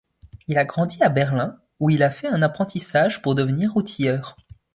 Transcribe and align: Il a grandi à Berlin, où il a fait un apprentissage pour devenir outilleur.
Il 0.47 0.57
a 0.57 0.65
grandi 0.65 0.97
à 1.03 1.09
Berlin, 1.09 1.59
où 1.79 1.91
il 1.91 2.01
a 2.01 2.09
fait 2.09 2.25
un 2.27 2.41
apprentissage 2.41 3.21
pour 3.21 3.35
devenir 3.35 3.77
outilleur. 3.77 4.35